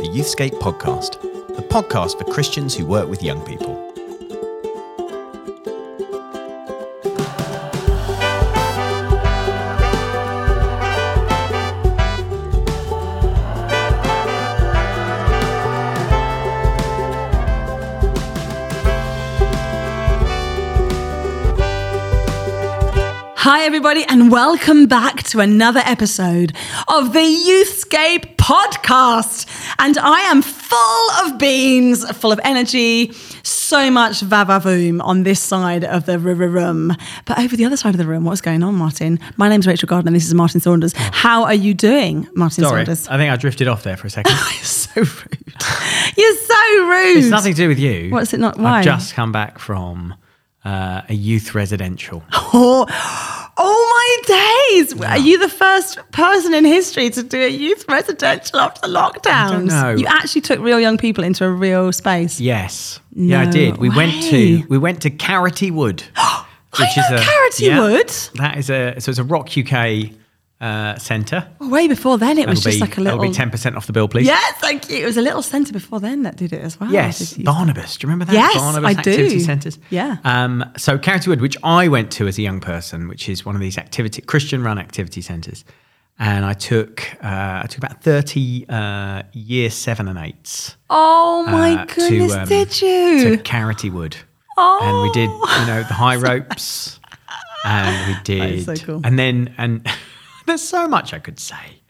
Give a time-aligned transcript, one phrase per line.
[0.00, 1.20] the Youthscape podcast,
[1.54, 3.76] the podcast for Christians who work with young people.
[23.36, 26.54] Hi, everybody, and welcome back to another episode
[26.88, 29.49] of the Youthscape podcast.
[29.82, 33.12] And I am full of beans, full of energy,
[33.42, 36.94] so much vavavoom on this side of the room.
[37.24, 39.18] But over the other side of the room, what's going on, Martin?
[39.38, 40.92] My name's Rachel Gardner, and this is Martin Saunders.
[40.94, 43.08] How are you doing, Martin Sorry, Saunders?
[43.08, 44.32] I think I drifted off there for a second.
[44.54, 45.54] You're so rude.
[46.14, 47.16] You're so rude.
[47.16, 48.10] it's nothing to do with you.
[48.10, 48.80] What's it not- why?
[48.80, 50.14] I've just come back from
[50.62, 52.22] uh, a youth residential.
[53.62, 54.98] Oh, my days!
[55.02, 59.66] Are you the first person in history to do a youth residential after lockdowns?
[59.66, 59.90] know.
[59.90, 62.40] You actually took real young people into a real space.
[62.40, 63.76] Yes, yeah, I did.
[63.76, 66.46] We went to we went to Carroty Wood, I
[66.78, 68.40] know Carroty Wood.
[68.40, 70.10] That is a so it's a Rock UK
[70.60, 71.48] uh, centre.
[71.58, 73.18] Way before then, it was That'll just be, like a little.
[73.18, 74.26] That'll be ten percent off the bill, please.
[74.26, 74.98] Yes, thank you.
[74.98, 76.92] It was a little centre before then that did it as well.
[76.92, 77.96] Yes, Barnabas.
[77.96, 78.34] Do you remember that?
[78.34, 79.10] Yes, Barnabas I do.
[79.10, 79.78] activity centres.
[79.88, 80.18] Yeah.
[80.24, 83.54] Um, so Carroty Wood, which I went to as a young person, which is one
[83.54, 85.64] of these activity Christian run activity centres,
[86.18, 90.76] and I took uh, I took about thirty uh, year seven and eights.
[90.90, 93.36] Oh my uh, goodness, um, did you?
[93.36, 94.16] To Carroty Wood.
[94.58, 94.80] Oh.
[94.82, 97.00] And we did, you know, the high ropes.
[97.64, 98.64] and we did.
[98.64, 99.00] so cool.
[99.04, 99.86] And then, and
[100.50, 101.80] there's so much I could say.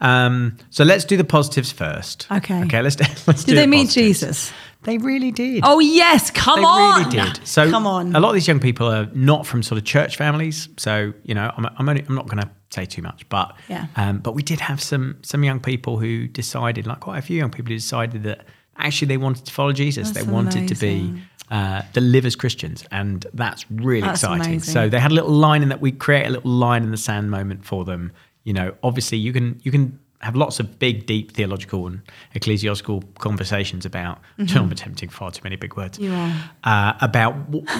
[0.00, 2.26] Um, so let's do the positives first.
[2.30, 2.60] Okay.
[2.64, 3.94] Okay, let's, let's do Did they the meet positives.
[3.94, 4.52] Jesus?
[4.82, 5.62] They really did.
[5.64, 7.10] Oh yes, come they on.
[7.10, 7.46] They really did.
[7.46, 8.16] So come on.
[8.16, 10.68] A lot of these young people are not from sort of church families.
[10.76, 13.86] So you know, I'm, I'm only I'm not going to say too much, but Yeah.
[13.94, 17.36] Um, but we did have some some young people who decided, like quite a few
[17.36, 18.44] young people who decided that
[18.84, 20.10] actually they wanted to follow Jesus.
[20.10, 21.00] That's they wanted to be.
[21.00, 21.22] amazing.
[21.50, 24.46] Uh, live as Christians, and that's really That's exciting.
[24.46, 24.72] amazing.
[24.72, 26.96] So they had a little line in that we create a little line in the
[26.96, 28.10] sand moment for them.
[28.44, 32.00] You know, obviously you can you can have lots of big, deep theological and
[32.34, 34.20] ecclesiastical conversations about.
[34.38, 35.98] I'm attempting far too many big words.
[35.98, 36.12] Mm-hmm.
[36.12, 36.92] You are.
[36.92, 37.34] Uh, about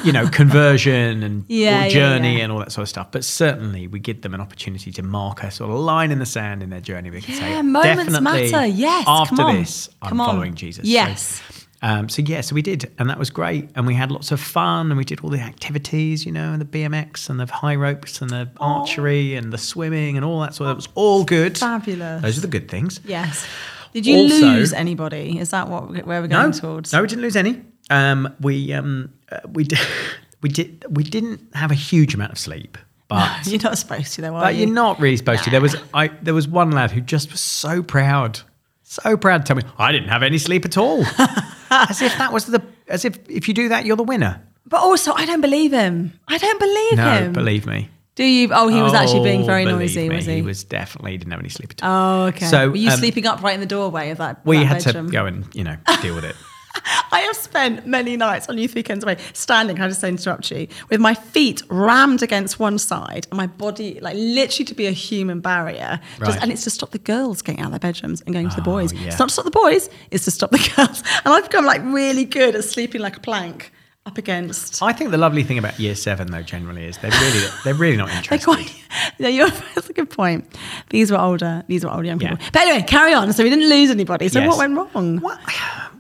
[0.05, 2.45] you know conversion and Yeah, or journey yeah.
[2.45, 3.13] and all that sort of stuff.
[3.13, 6.27] But certainly we give them an opportunity to mark a sort of line in the
[6.27, 7.11] sand in their journey.
[7.11, 8.67] They can say, Yeah, moments definitely matter.
[8.67, 9.57] Yes, After come on.
[9.57, 10.29] this, I'm on.
[10.29, 10.85] following Jesus.
[10.85, 11.62] So- Yes.
[11.83, 14.41] Um, so yeah, so we did, and that was great, and we had lots of
[14.41, 17.75] fun, and we did all the activities, you know, and the BMX and the high
[17.75, 20.75] ropes and the archery and the swimming and all that sort of.
[20.75, 21.59] It was all good.
[21.59, 22.23] Fabulous.
[22.23, 23.01] Those are the good things.
[23.05, 23.47] Yes.
[23.93, 25.39] Did you Also- lose anybody?
[25.39, 26.93] Is that what where we're going No, towards?
[26.93, 27.61] no, we didn't lose any.
[27.91, 29.79] Um, we um, uh, we did
[30.41, 32.79] we did we didn't have a huge amount of sleep,
[33.09, 34.67] but You're not supposed to, though, are but you?
[34.67, 35.51] you're not really supposed to.
[35.51, 38.39] There was I there was one lad who just was so proud,
[38.83, 41.05] so proud to tell me I didn't have any sleep at all,
[41.91, 44.43] as if that was the as if if you do that you're the winner.
[44.67, 46.19] But also, I don't believe him.
[46.29, 46.97] I don't believe him.
[47.05, 47.33] No, him.
[47.33, 47.91] believe me.
[48.15, 48.51] Do you?
[48.53, 50.37] Oh, he was actually being Oh, very noisy, me, was he?
[50.37, 52.25] He was definitely didn't have any sleep at all.
[52.25, 52.47] Oh, okay.
[52.47, 54.45] So, were you um, sleeping upright in the doorway of that?
[54.45, 55.07] we had bedroom?
[55.07, 56.37] to go and you know deal with it.
[57.13, 59.81] I have spent many nights on youth weekends away standing.
[59.81, 63.99] I just say interrupt you with my feet rammed against one side and my body
[64.01, 66.01] like literally to be a human barrier.
[66.25, 68.57] Just, and it's to stop the girls getting out of their bedrooms and going to
[68.57, 68.93] the Oh, boys.
[68.93, 69.09] yeah.
[69.09, 69.91] It's not to stop the boys.
[70.11, 71.03] It's to stop the girls.
[71.25, 73.73] And I've become like really good at sleeping like a plank
[74.05, 74.83] up against.
[74.83, 77.97] I think the lovely thing about year seven though generally is they're really they're really
[77.97, 78.45] not They're interested.
[78.45, 78.75] quite.
[79.19, 80.57] Yeah, you're, that's a good point.
[80.91, 81.63] These were older.
[81.69, 82.37] These were older young people.
[82.41, 82.49] Yeah.
[82.53, 83.33] But anyway, carry on.
[83.33, 84.29] So we didn't lose anybody.
[84.29, 84.49] So Yes.
[84.49, 85.19] what went wrong?
[85.21, 85.39] What,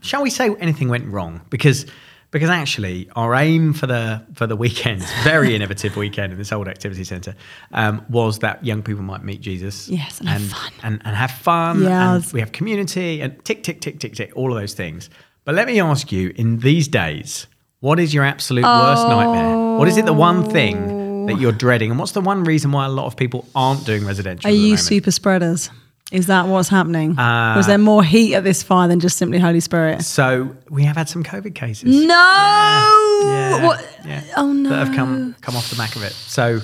[0.03, 1.41] shall we say anything went wrong?
[1.51, 1.87] Because
[2.33, 6.67] because actually our aim for the for the weekend, very innovative weekend in this old
[6.67, 7.35] activity centre,
[7.73, 9.89] um, was that young people might meet Jesus.
[9.89, 10.73] Yes, and have fun.
[10.83, 11.83] And, and have fun.
[11.83, 12.25] Yes.
[12.25, 15.11] And we have community and tick, tick, tick, tick, tick, all of those things.
[15.45, 17.47] But let me ask you, in these days,
[17.81, 19.77] what is your absolute worst nightmare?
[19.77, 21.91] What is it the one thing that you're dreading?
[21.91, 24.49] And what's the one reason why a lot of people aren't doing residential?
[24.49, 24.81] Are you moment?
[24.81, 25.71] super spreaders?
[26.13, 27.19] Is that what's happening?
[27.19, 30.03] Uh, Was there more heat at this fire than just simply Holy Spirit?
[30.03, 31.85] So we have had some COVID cases.
[32.07, 33.23] No.
[33.25, 33.99] Yeah, What?
[34.05, 34.69] yeah, Oh no.
[34.69, 36.13] that have come come off the back of it.
[36.13, 36.61] So,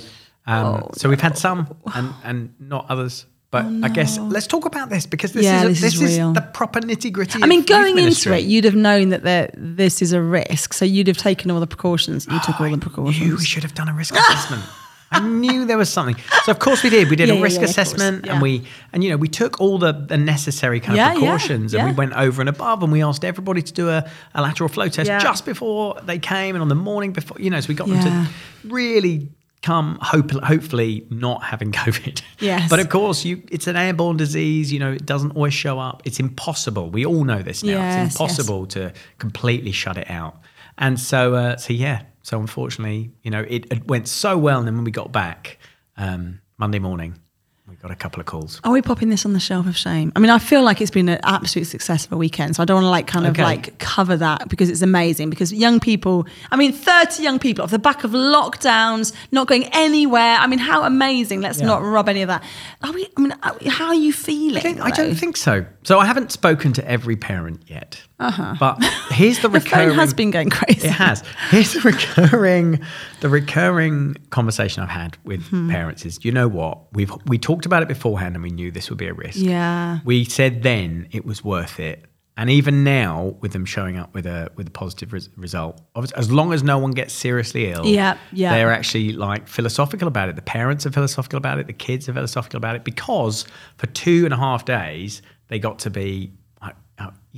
[0.46, 3.26] um, so we've had some and and not others.
[3.50, 6.18] But I guess let's talk about this because this Oh, Yeah, is this this, is
[6.18, 7.42] is, the proper nitty gritty.
[7.42, 10.84] I mean, going into it, you'd have known that there, this is a risk, so
[10.84, 12.26] you'd have taken all the precautions.
[12.30, 14.64] You took all the knew we should have done a risk assessment.
[15.10, 16.16] I knew there was something.
[16.44, 17.08] So of course we did.
[17.08, 19.78] We did Yeah, a risk yeah, assessment, and we and you know we took all
[19.78, 23.24] the, the necessary kind of precautions, and we went over and above, and we asked
[23.24, 26.74] everybody to do a, a lateral flow test just before they came, and on the
[26.74, 28.30] morning before, you know, so we got them to
[28.68, 29.28] really
[29.62, 32.22] come hope, hopefully not having COVID.
[32.38, 32.70] Yes.
[32.70, 34.72] But of course, you it's an airborne disease.
[34.72, 36.02] You know, it doesn't always show up.
[36.04, 36.90] It's impossible.
[36.90, 37.72] We all know this now.
[37.72, 40.36] Yes, it's impossible to completely shut it out.
[40.76, 42.02] And so, uh, so yeah.
[42.28, 45.58] So unfortunately, you know, it, it went so well, and then when we got back
[45.96, 47.14] um, Monday morning,
[47.66, 48.60] we got a couple of calls.
[48.64, 50.12] Are we popping this on the shelf of shame?
[50.14, 52.66] I mean, I feel like it's been an absolute success of a weekend, so I
[52.66, 53.40] don't want to like kind Okay.
[53.40, 55.30] of like cover that because it's amazing.
[55.30, 59.64] Because young people, I mean, thirty young people off the back of lockdowns, not going
[59.72, 60.36] anywhere.
[60.38, 61.40] I mean, how amazing!
[61.40, 61.66] Let's Yeah.
[61.66, 62.42] not rob any of that.
[62.82, 63.08] Are we?
[63.16, 64.82] I mean, are we- how are you feeling?
[64.82, 65.64] I I don't think so.
[65.82, 68.02] So I haven't spoken to every parent yet.
[68.20, 68.54] Uh-huh.
[68.58, 69.90] But here's the the recurring.
[69.90, 70.88] phone has been going crazy.
[70.88, 71.22] It has.
[71.50, 72.80] Here's the recurring,
[73.20, 75.70] the recurring conversation I've had with Hmm.
[75.70, 76.92] parents is, you know what?
[76.92, 79.38] We've we talked about it beforehand, and we knew this would be a risk.
[79.38, 80.00] Yeah.
[80.04, 82.06] We said then it was worth it,
[82.36, 85.80] and even now, with them showing up with a with a positive res- result,
[86.16, 88.52] as long as no one gets seriously ill, Yeah, yeah.
[88.52, 90.34] they're actually like philosophical about it.
[90.36, 91.66] The parents are philosophical about it.
[91.68, 95.78] The kids are philosophical about it because for two and a half days they got
[95.80, 96.32] to be.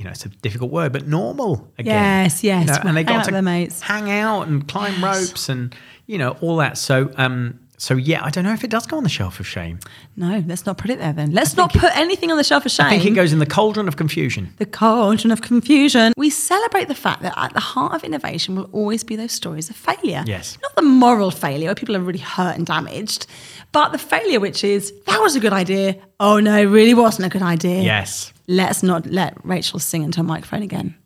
[0.01, 2.25] You know, it's a difficult word, but normal again.
[2.25, 2.63] Yes, yes.
[2.63, 3.83] You know, and they Hang out got to mates.
[3.83, 5.75] hang out and climb ropes and
[6.07, 6.79] you know all that.
[6.79, 9.47] So, um, so yeah, I don't know if it does go on the shelf of
[9.47, 9.79] shame.
[10.17, 11.33] No, let's not put it there then.
[11.33, 12.87] Let's not put anything on the shelf of shame.
[12.87, 14.55] I think it goes in the cauldron of confusion.
[14.57, 16.15] the cauldron of confusion.
[16.17, 19.69] We celebrate the fact that at the heart of innovation will always be those stories
[19.69, 20.25] of failure.
[20.27, 20.57] Yes.
[20.63, 23.27] Not the moral failure where people are really hurt and damaged,
[23.73, 25.97] but the failure which is, that was a good idea.
[26.19, 27.83] Oh no, it really wasn't a good idea.
[27.83, 28.33] Yes.
[28.51, 30.97] Let's not let Rachel sing into a microphone again.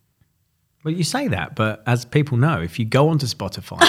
[0.82, 3.80] Well, you say that, but as people know, if you go onto Spotify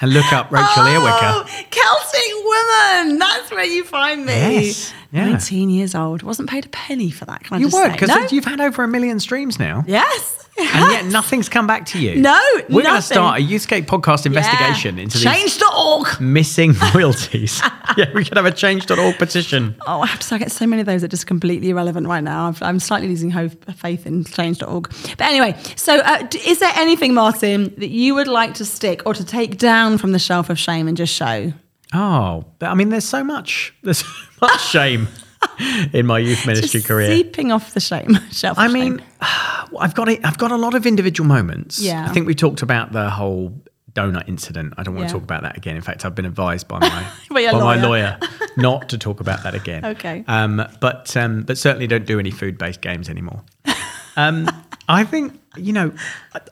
[0.00, 3.18] and look up Rachel Oh, Earwicker, Celtic woman.
[3.18, 4.32] That's where you find me.
[4.32, 5.26] Yes, yeah.
[5.30, 6.22] 19 years old.
[6.22, 7.44] Wasn't paid a penny for that.
[7.44, 7.92] Can I you say?
[7.92, 8.26] because No?
[8.30, 9.84] you've had over a million streams now.
[9.86, 10.34] Yes.
[10.60, 12.16] And yet nothing's come back to you.
[12.16, 12.36] No,
[12.68, 15.04] We're going to start a Youthscape podcast investigation Yeah.
[15.04, 16.20] into Change.org.
[16.20, 17.62] missing royalties.
[17.96, 19.76] yeah, we could have a change.org petition.
[19.86, 21.70] Oh, I have to say, I get so many of those that are just completely
[21.70, 22.48] irrelevant right now.
[22.48, 24.90] I've, I'm slightly losing hope, faith in change.org.
[25.16, 29.14] But anyway, so uh, is there anything, Martin, that you would like to stick or
[29.14, 31.52] to take down from the shelf of shame and just show?
[31.94, 34.06] Oh, but I mean, there's so much, there's so
[34.42, 35.08] much shame
[35.92, 37.14] in my youth ministry Just career.
[37.14, 38.58] Seeping off the shame shelf.
[38.58, 39.06] I mean, shame.
[39.80, 40.24] I've got it.
[40.24, 41.78] I've got a lot of individual moments.
[41.80, 42.04] Yeah.
[42.04, 43.52] I think we talked about the whole
[43.92, 44.74] donut incident.
[44.76, 45.08] I don't want Yeah.
[45.08, 45.76] to talk about that again.
[45.76, 46.88] In fact, I've been advised by my
[47.30, 47.80] By by my lawyer.
[47.82, 48.18] lawyer
[48.56, 49.84] not to talk about that again.
[49.84, 50.24] Okay.
[50.28, 53.42] Um, but um, but certainly don't do any food based games anymore.
[54.16, 54.48] Um,
[54.88, 55.92] I think you know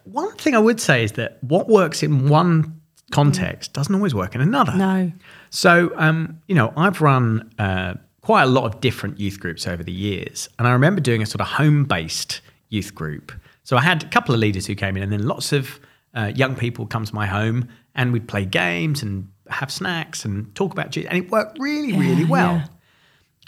[0.05, 2.76] one thing I would say is that what works in one
[3.13, 4.75] context doesn't always work in another.
[4.75, 5.13] No.
[5.51, 9.83] So, um, you know, I've run uh, quite a lot of different youth groups over
[9.83, 10.49] the years.
[10.59, 13.33] And I remember doing a sort of home based youth group.
[13.63, 15.81] So I had a couple of leaders who came in, and then lots of
[16.15, 20.55] uh, young people come to my home, and we'd play games and have snacks and
[20.55, 21.09] talk about Jesus.
[21.11, 22.57] And it worked really, really well.
[22.57, 22.67] yeah.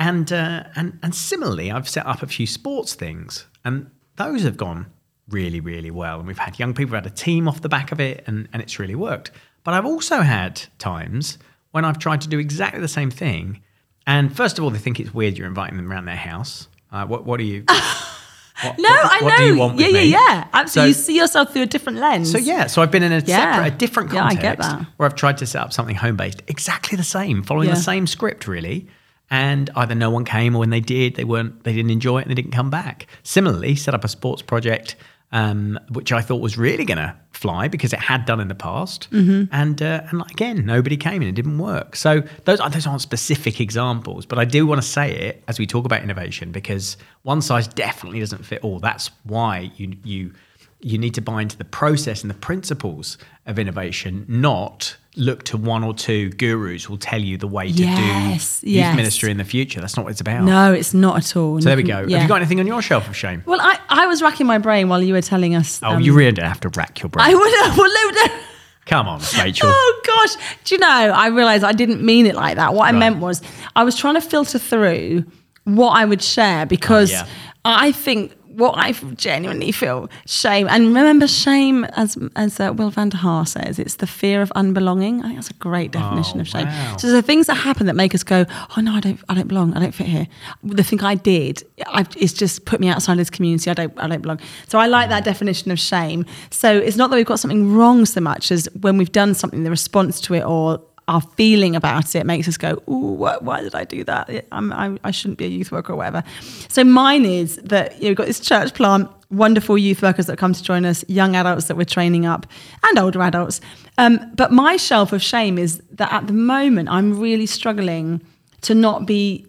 [0.00, 4.56] And, uh, and, and similarly, I've set up a few sports things, and those have
[4.56, 4.86] gone
[5.28, 6.18] really, really well.
[6.18, 8.62] And we've had young people, had a team off the back of it, and, and
[8.62, 9.30] it's really worked.
[9.64, 11.38] But I've also had times
[11.72, 13.60] when I've tried to do exactly the same thing.
[14.06, 16.68] And first of all, they think it's weird you're inviting them around their house.
[16.90, 17.64] Uh, what, what are you?
[17.68, 19.36] what- No, what- I what know.
[19.36, 20.04] do you want yeah, yeah, me?
[20.06, 20.48] yeah.
[20.52, 20.92] Absolutely.
[20.94, 22.32] So- you see yourself through a different lens.
[22.32, 23.54] so yeah, so I've been in a Yeah.
[23.56, 24.86] separate, a different Yeah, I context get that.
[24.96, 27.74] where I've tried to set up something home based, exactly the same, following Yeah.
[27.74, 28.88] the same script really.
[29.30, 32.22] And either no one came, or when they did, they weren't, they didn't enjoy it,
[32.22, 33.06] and they didn't come back.
[33.24, 34.96] Similarly, set up a sports project,
[35.32, 38.54] um, which I thought was really going to fly because it had done in the
[38.54, 39.52] past, Mm-hmm.
[39.54, 41.96] and uh, and again, nobody came and it didn't work.
[41.96, 45.66] So those those aren't specific examples, but I do want to say it as we
[45.66, 48.78] talk about innovation because one size definitely doesn't fit all.
[48.80, 50.32] That's why you you
[50.80, 55.56] you need to buy into the process and the principles of innovation, not look to
[55.56, 58.96] one or two gurus who will tell you the way to Yes, do youth yes.
[58.96, 59.80] ministry in the future.
[59.80, 60.44] That's not what it's about.
[60.44, 61.60] No, it's not at all.
[61.60, 62.00] So there we go.
[62.06, 62.18] Yeah.
[62.18, 63.42] Have you got anything on your shelf of shame?
[63.44, 65.80] well, I, I was racking my brain while you were telling us.
[65.82, 67.26] Oh, um, you really don't have to rack your brain.
[67.28, 67.76] I would have.
[67.76, 68.40] Well, no, no.
[68.86, 69.68] Come on, Rachel.
[69.70, 70.86] Oh gosh, do you know?
[70.88, 72.72] I realised I didn't mean it like that.
[72.72, 72.98] What I Right.
[72.98, 73.42] meant was
[73.74, 75.24] I was trying to filter through
[75.64, 77.26] what I would share because Oh, yeah.
[77.64, 83.08] I think what I genuinely feel shame and remember shame as as uh, Will van
[83.10, 85.20] der Hart says it's the fear of unbelonging.
[85.20, 86.66] I think that's a great definition Oh, of shame.
[86.66, 86.96] wow.
[86.98, 88.44] So the things that happen that make us go,
[88.76, 90.26] oh no, I don't, I don't belong, I don't fit here.
[90.62, 93.70] The thing I did, I, it's just put me outside this community.
[93.70, 94.40] I don't, I don't belong.
[94.66, 96.26] So I like that definition of shame.
[96.50, 99.62] So it's not that we've got something wrong so much as when we've done something,
[99.64, 103.62] the response to it or our feeling about it makes us go, "Ooh, why, why
[103.62, 104.46] did I do that?
[104.52, 106.22] I'm, I'm, I shouldn't be a youth worker or whatever."
[106.68, 109.10] So mine is that you know, we've got this church plant.
[109.30, 112.46] wonderful youth workers that come to join us, young adults that we're training up,
[112.86, 113.60] and older adults.
[113.98, 118.22] Um, but my shelf of shame is that at the moment I'm really struggling
[118.62, 119.44] to not be.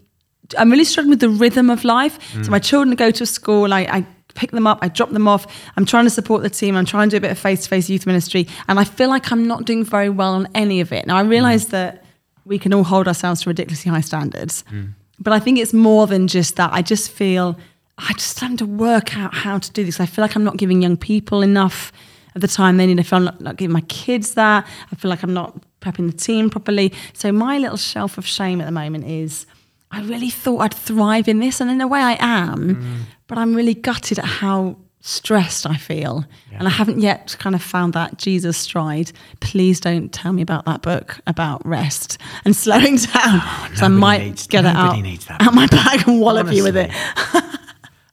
[0.58, 2.18] I'm really struggling with the rhythm of life.
[2.44, 3.72] So my children go to school.
[3.72, 4.06] I, I
[4.39, 5.46] pick them up, I drop them off.
[5.75, 6.75] I'm trying to support the team.
[6.75, 9.10] I'm trying to do a bit of face to face youth ministry, and I feel
[9.10, 11.05] like I'm not doing very well on any of it.
[11.05, 11.72] Now I realise mm.
[11.72, 12.05] that
[12.46, 14.93] we can all hold ourselves to ridiculously high standards, mm.
[15.19, 16.72] but I think it's more than just that.
[16.74, 17.58] I just feel
[17.98, 20.00] I just starting to work out how to do this.
[20.00, 21.91] I feel like I'm not giving young people enough
[22.34, 23.00] of the time they need.
[23.00, 24.65] I feel I'm not, not giving my kids that.
[24.91, 26.93] I feel like I'm not prepping the team properly.
[27.13, 29.46] So my little shelf of shame at the moment is
[29.91, 33.55] I really thought I'd thrive in this, and in a way I am, but I'm
[33.55, 36.25] really gutted at how stressed I feel.
[36.51, 39.12] And I haven't yet kind of found that Jesus stride.
[39.39, 43.41] Please don't tell me about that book about rest and slowing down.
[43.63, 44.96] Because I might needs- get it out,
[45.41, 46.91] out my bag and wallop you with it.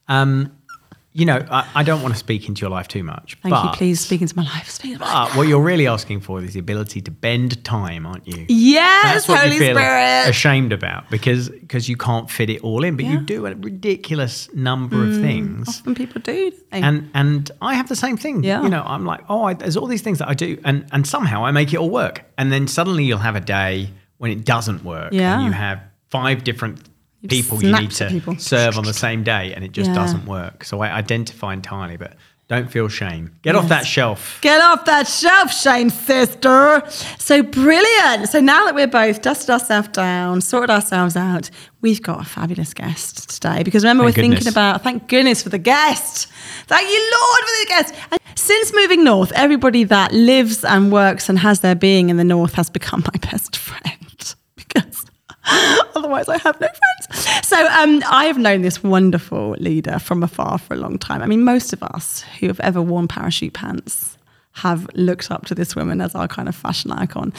[0.09, 0.57] Um,
[1.17, 3.39] you know, I, I don't want to speak into your life too much.
[3.43, 3.71] Thank but, you.
[3.73, 4.69] Please speak into my life.
[4.69, 5.31] Speak into my life.
[5.31, 8.45] But what you're really asking for is the ability to bend time, aren't you?
[8.49, 10.29] Yes, That's what Holy you feel Spirit.
[10.29, 13.19] ashamed about because because you can't fit it all in, but you Yeah.
[13.21, 13.27] Mm.
[13.27, 15.69] do a ridiculous number of things.
[15.69, 16.53] Often people do.
[16.71, 18.45] And and I have the same thing.
[18.45, 18.63] Yeah.
[18.63, 21.07] You know, I'm like, oh, I, there's all these things that I do, and and
[21.07, 22.25] somehow I make it all work.
[22.37, 25.15] And then suddenly you'll have a day when it doesn't work.
[25.15, 25.37] Yeah.
[25.37, 25.81] And you have
[26.11, 26.81] five different
[27.31, 28.37] people you need to people.
[28.39, 29.95] serve on the same day, and it just Yeah.
[29.97, 30.65] doesn't work.
[30.65, 32.15] So I identify entirely, but
[32.49, 33.33] don't feel shame.
[33.43, 34.39] Get off that shelf.
[34.41, 36.81] Get off that shelf, Shane, sister.
[37.19, 38.29] So brilliant.
[38.29, 42.73] So now that we're both dusted ourselves down, sorted ourselves out, we've got a fabulous
[42.73, 43.65] guest today.
[43.65, 46.29] Because remember, Thank we're thinking about, thank goodness for the guest.
[46.69, 47.95] Thank you, Lord, for the guest.
[48.13, 52.23] And since moving north, everybody that lives and works and has their being in the
[52.25, 53.83] north has become my best friend.
[54.57, 55.05] Because
[55.95, 57.47] otherwise I have no friends.
[57.47, 61.23] So um, I have known this wonderful leader from afar for a long time.
[61.23, 64.16] I mean, most of us who have ever worn parachute pants
[64.57, 67.31] have looked up to this woman as our kind of fashion icon.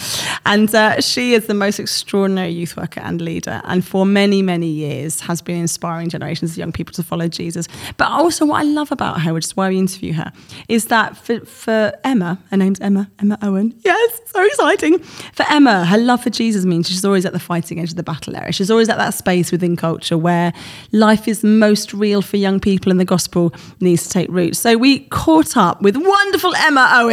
[0.45, 4.67] And uh, she is the most extraordinary youth worker and leader, and for many, many
[4.67, 7.67] years has been inspiring generations of young people to follow Jesus.
[7.97, 10.31] But also, what I love about her, which is why we interview her,
[10.69, 13.73] is that for, for Emma, her name's Emma, Emma Owen.
[13.83, 14.99] Yes, so exciting.
[14.99, 18.03] For Emma, her love for Jesus means she's always at the fighting edge of the
[18.03, 18.51] battle area.
[18.51, 20.53] She's always at that space within culture where
[20.91, 24.55] life is most real for young people and the gospel needs to take root.
[24.55, 27.06] So we caught up with wonderful Emma Owen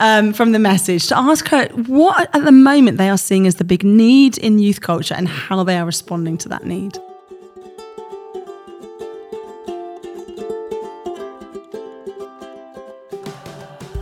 [0.00, 3.56] um, from the message to ask her what at the moment they are seeing as
[3.56, 6.98] the big need in youth culture and how they are responding to that need.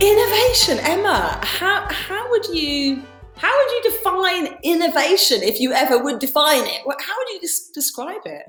[0.01, 1.39] Innovation, Emma.
[1.43, 3.03] How how would you
[3.35, 6.81] how would you define innovation if you ever would define it?
[6.99, 8.43] How would you des- describe it?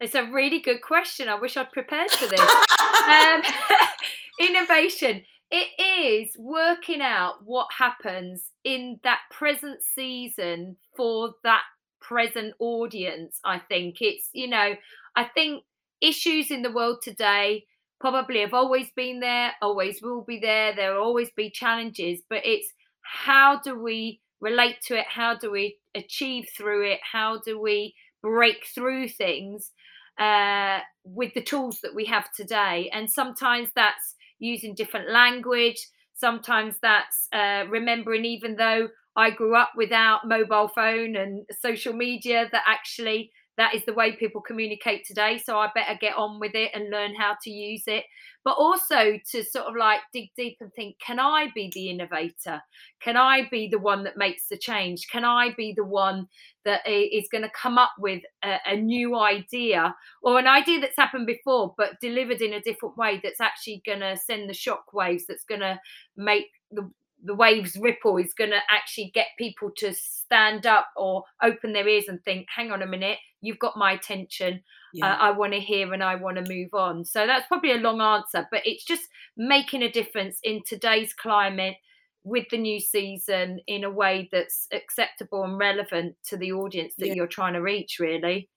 [0.00, 1.28] It's a really good question.
[1.28, 2.40] I wish I'd prepared for this.
[3.08, 3.42] um,
[4.38, 5.22] innovation.
[5.50, 11.62] It is working out what happens in that present season for that
[12.00, 13.38] present audience.
[13.44, 14.74] I think it's, you know,
[15.14, 15.64] I think
[16.00, 17.64] issues in the world today
[18.00, 20.74] probably have always been there, always will be there.
[20.74, 25.06] There will always be challenges, but it's how do we relate to it?
[25.08, 27.00] How do we achieve through it?
[27.02, 29.70] How do we break through things
[30.18, 32.90] uh, with the tools that we have today?
[32.92, 35.86] And sometimes that's using different language.
[36.14, 42.48] Sometimes that's uh, remembering, even though I grew up without mobile phone and social media,
[42.50, 45.38] that actually that is the way people communicate today.
[45.38, 48.04] So I better get on with it and learn how to use it.
[48.44, 52.60] But also to sort of like dig deep and think, can I be the innovator?
[53.00, 55.08] Can I be the one that makes the change?
[55.10, 56.28] Can I be the one
[56.64, 60.96] that is going to come up with a, a new idea or an idea that's
[60.96, 64.92] happened before, but delivered in a different way that's actually going to send the shock
[64.92, 65.80] waves, that's going to
[66.16, 66.90] make the
[67.26, 71.88] the waves ripple is going to actually get people to stand up or open their
[71.88, 74.62] ears and think hang on a minute you've got my attention
[74.94, 75.12] Yeah.
[75.12, 77.04] uh, I want to hear and I want to move on.
[77.04, 79.02] So that's probably a long answer, but it's just
[79.36, 81.76] making a difference in today's climate
[82.24, 87.08] with the new season in a way that's acceptable and relevant to the audience that
[87.08, 87.14] Yeah.
[87.14, 88.48] you're trying to reach, really.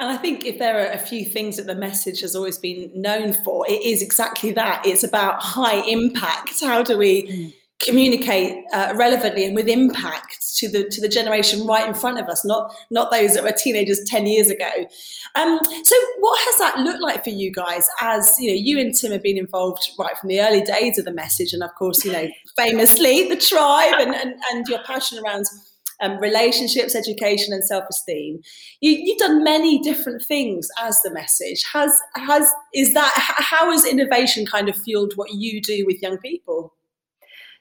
[0.00, 2.90] And I think if there are a few things that the message has always been
[3.00, 4.84] known for, it is exactly that.
[4.84, 6.60] It's about high impact.
[6.60, 11.86] How do we communicate uh, relevantly and with impact to the to the generation right
[11.86, 14.70] in front of us, not not those that were teenagers ten years ago.
[15.34, 17.88] Um, so, what has that looked like for you guys?
[18.00, 21.04] As you know, you and Tim have been involved right from the early days of
[21.04, 25.18] the message, and of course, you know, famously the tribe and and, and your passion
[25.24, 25.46] around
[26.02, 28.40] um, relationships, education, and self-esteem.
[28.80, 31.62] You, you've done many different things as the message.
[31.72, 36.18] Has has is that how has innovation kind of fueled what you do with young
[36.18, 36.74] people?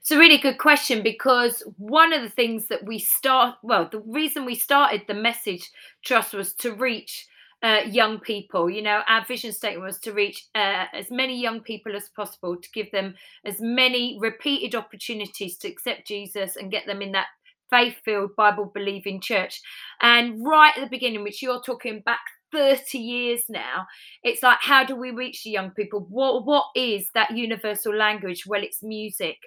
[0.02, 4.00] It's a really good question because one of the things that we start, well, the
[4.00, 5.70] reason we started the message
[6.04, 7.28] trust was to reach
[7.62, 8.68] uh, young people.
[8.68, 12.58] You know, our vision statement was to reach uh, as many young people as possible,
[12.58, 13.14] to give them
[13.46, 17.28] as many repeated opportunities to accept Jesus and get them in that
[17.70, 19.62] faith filled, Bible believing church.
[20.02, 23.86] And right at the beginning, which you're talking back 30 years now
[24.24, 28.46] it's like how do we reach the young people what what is that universal language
[28.46, 29.38] well it's music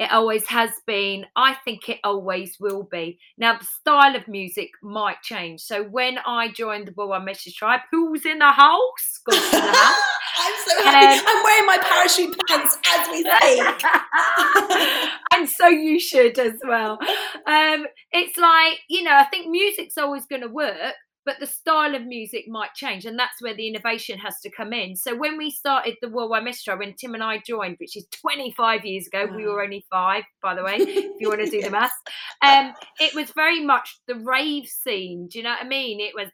[0.00, 1.26] it always has been.
[1.36, 3.18] I think it always will be.
[3.36, 5.60] Now, the style of music might change.
[5.60, 9.20] So when I joined the Worldwide Message Tribe, who's in the house?
[9.30, 9.94] in the house.
[10.38, 11.18] I'm so happy.
[11.18, 15.10] Um, I'm wearing my parachute pants as we speak.
[15.34, 16.98] and so you should as well.
[17.46, 21.94] Um, it's like, you know, I think music's always going to work, but the style
[21.94, 25.36] of music might change and that's where the innovation has to come in so when
[25.36, 29.26] we started the worldwide message when tim and i joined which is 25 years ago
[29.26, 29.36] wow.
[29.36, 31.66] we were only five by the way if you want to do yes.
[31.66, 31.92] the math
[32.42, 36.14] um, it was very much the rave scene do you know what i mean it
[36.14, 36.28] was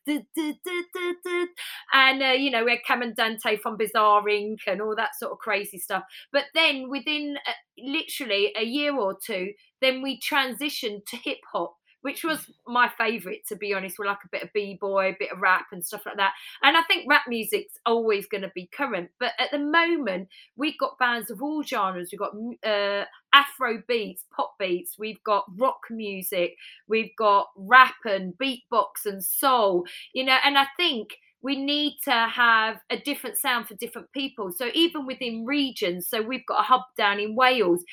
[1.93, 5.33] and uh, you know we had Cameron Dante from Bizarre Inc and all that sort
[5.33, 11.05] of crazy stuff but then within uh, literally a year or two then we transitioned
[11.07, 11.77] to hip hop
[12.07, 13.99] which was my favorite to be honest.
[13.99, 16.35] We like a bit of b-boy, a bit of rap and stuff like that.
[16.63, 20.79] And I think rap music's always going to be current, but at the moment we've
[20.79, 22.11] got bands of all genres.
[22.13, 24.95] We've got uh, Afro beats, pop beats.
[24.97, 26.55] We've got rock music.
[26.87, 29.85] We've got rap and beatbox and soul.
[30.15, 34.53] You know, and I think we need to have a different sound for different people.
[34.53, 37.85] So even within regions, so we've got a hub down in Wales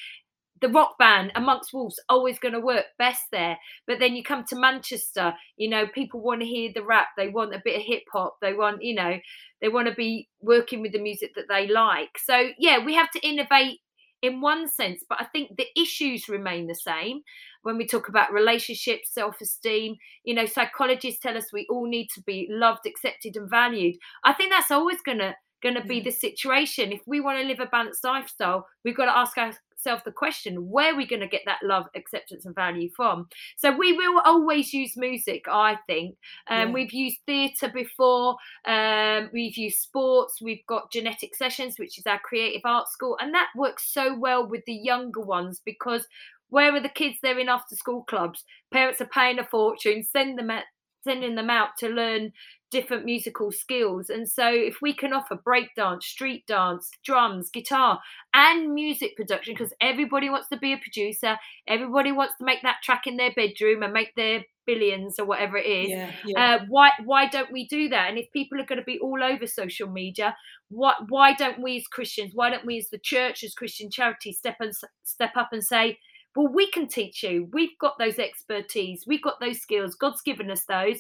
[0.64, 3.58] the rock band amongst wolves always going to work best there.
[3.86, 7.28] But then you come to manchester you know people want to hear the rap they
[7.28, 9.18] want a bit of hip hop they want you know
[9.62, 12.18] they want to be working with the music that they like.
[12.18, 13.80] So yeah we have to innovate
[14.22, 17.22] in one sense but i think the issues remain the same.
[17.64, 22.22] When we talk about relationships self-esteem you know psychologists tell us we all need to
[22.22, 23.96] be loved accepted and valued.
[24.24, 26.92] I think that's always going to going to be the situation.
[26.92, 29.38] If we want to live a balanced lifestyle, we've got to ask
[29.84, 33.28] ourselves the question where are we going to get that love, acceptance, and value from?
[33.58, 36.16] So we will always use music, I think.
[36.48, 36.74] Um, yeah.
[36.74, 42.20] We've used theatre before, um, we've used sports, we've got genetic sessions, which is our
[42.20, 46.08] creative arts school, and that works so well with the younger ones because
[46.50, 50.38] where are the kids they're in after school clubs parents are paying a fortune send
[50.38, 50.66] them at,
[51.04, 52.32] sending them out to learn
[52.72, 54.10] different musical skills.
[54.10, 58.00] And so, if we can offer breakdance, street dance, drums, guitar,
[58.34, 61.38] and music production, because everybody wants to be a producer,
[61.68, 65.58] everybody wants to make that track in their bedroom and make their billions or whatever
[65.58, 65.90] it is.
[65.90, 66.56] Yeah, yeah.
[66.56, 68.10] Uh, why why don't we do that?
[68.10, 70.36] And if people are going to be all over social media,
[70.70, 74.34] what why don't we as Christians, why don't we as the church, as Christian charity,
[74.34, 76.00] step and step up and say,
[76.36, 77.50] well, we can teach you.
[77.54, 79.06] We've got those expertise.
[79.06, 79.96] We've got those skills.
[79.96, 81.00] God's given us those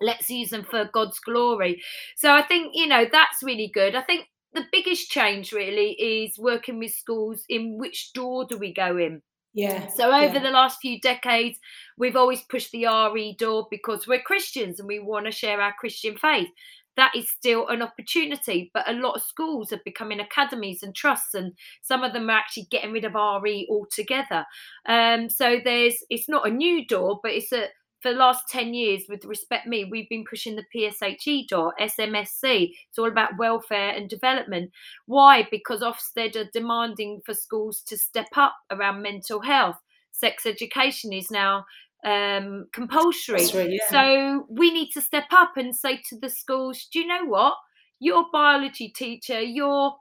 [0.00, 1.82] let's use them for God's glory.
[2.16, 3.94] So I think, you know, that's really good.
[3.94, 8.72] I think the biggest change really is working with schools in which door do we
[8.72, 9.22] go in?
[9.52, 9.86] Yeah.
[9.88, 10.42] So over yeah.
[10.42, 11.58] the last few decades,
[11.96, 15.74] we've always pushed the RE door because we're Christians and we want to share our
[15.78, 16.48] Christian faith.
[16.96, 21.34] That is still an opportunity, but a lot of schools are becoming academies and trusts,
[21.34, 21.52] and
[21.82, 24.44] some of them are actually getting rid of RE altogether.
[24.86, 27.68] Um, so there's it's not a new door, but it's a
[28.04, 32.70] for the last 10 years with Respect Me, we've been pushing the PSHE door, SMSC.
[32.90, 34.72] It's all about welfare and development.
[35.06, 35.48] Why?
[35.50, 39.78] Because Ofsted are demanding for schools to step up around mental health.
[40.12, 41.64] Sex education is now
[42.04, 43.46] um, compulsory.
[43.54, 43.90] Right, yeah.
[43.90, 47.54] So we need to step up and say to the schools, do you know what?
[48.00, 49.94] Your biology teacher, your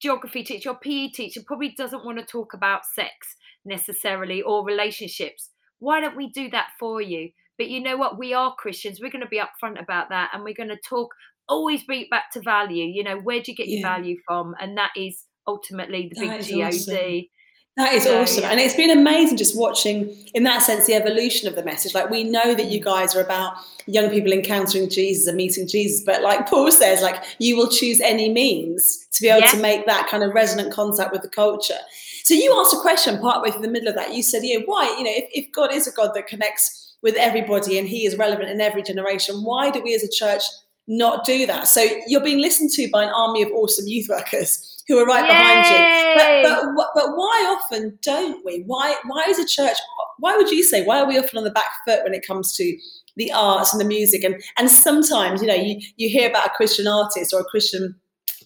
[0.00, 5.50] geography teacher, your PE teacher probably doesn't want to talk about sex necessarily or relationships.
[5.78, 7.30] Why don't we do that for you?
[7.56, 8.18] But you know what?
[8.18, 8.98] We are Christians.
[9.00, 11.14] We're going to be upfront about that and we're going to talk,
[11.48, 12.84] always bring it back to value.
[12.84, 13.78] You know, where do you get yeah.
[13.78, 14.54] your value from?
[14.60, 16.64] And that is ultimately the big GOD.
[16.66, 17.24] Awesome.
[17.76, 18.44] That is so, awesome.
[18.44, 18.50] Yeah.
[18.50, 21.92] And it's been amazing just watching, in that sense, the evolution of the message.
[21.92, 23.56] Like, we know that you guys are about
[23.86, 28.00] young people encountering Jesus and meeting Jesus, but like Paul says, like, you will choose
[28.00, 29.50] any means to be able yeah.
[29.50, 31.80] to make that kind of resonant contact with the culture.
[32.22, 34.14] So, you asked a question partway through the middle of that.
[34.14, 34.84] You said, yeah, why?
[34.96, 38.16] You know, if, if God is a God that connects with everybody and he is
[38.16, 39.44] relevant in every generation.
[39.44, 40.42] Why do we as a church
[40.88, 41.68] not do that?
[41.68, 45.26] So you're being listened to by an army of awesome youth workers who are right
[45.26, 46.44] behind you.
[46.44, 48.62] But, but but why often don't we?
[48.66, 49.76] Why why is a church?
[50.18, 50.84] Why would you say?
[50.84, 52.78] Why are we often on the back foot when it comes to
[53.16, 54.24] the arts and the music?
[54.24, 57.94] And and sometimes you know you you hear about a Christian artist or a Christian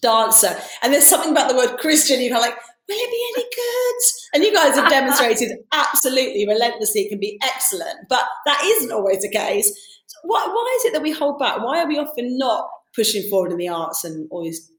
[0.01, 2.21] dancer, and there's something about the word Christian.
[2.21, 2.55] You're like,
[2.89, 3.95] will it be any good?
[4.33, 9.21] And you guys have demonstrated absolutely relentlessly it can be excellent, but that isn't always
[9.21, 9.67] the case.
[10.07, 11.59] So why, why is it that we hold back?
[11.59, 14.71] Why are we often not pushing forward in the arts and all these